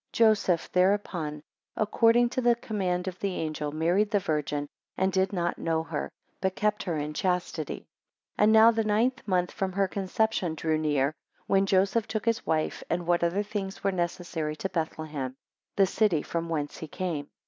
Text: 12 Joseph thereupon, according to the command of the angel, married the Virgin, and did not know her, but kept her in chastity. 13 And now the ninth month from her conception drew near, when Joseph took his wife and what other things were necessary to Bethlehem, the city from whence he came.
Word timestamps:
12 0.13 0.13
Joseph 0.31 0.71
thereupon, 0.71 1.43
according 1.75 2.27
to 2.27 2.41
the 2.41 2.55
command 2.55 3.07
of 3.07 3.19
the 3.19 3.35
angel, 3.35 3.71
married 3.71 4.09
the 4.09 4.17
Virgin, 4.17 4.67
and 4.97 5.11
did 5.11 5.31
not 5.31 5.59
know 5.59 5.83
her, 5.83 6.09
but 6.41 6.55
kept 6.55 6.81
her 6.81 6.97
in 6.97 7.13
chastity. 7.13 7.81
13 8.35 8.35
And 8.39 8.51
now 8.51 8.71
the 8.71 8.83
ninth 8.83 9.21
month 9.27 9.51
from 9.51 9.73
her 9.73 9.87
conception 9.87 10.55
drew 10.55 10.79
near, 10.79 11.13
when 11.45 11.67
Joseph 11.67 12.07
took 12.07 12.25
his 12.25 12.43
wife 12.47 12.81
and 12.89 13.05
what 13.05 13.23
other 13.23 13.43
things 13.43 13.83
were 13.83 13.91
necessary 13.91 14.55
to 14.55 14.69
Bethlehem, 14.69 15.35
the 15.75 15.85
city 15.85 16.23
from 16.23 16.49
whence 16.49 16.77
he 16.77 16.87
came. 16.87 17.27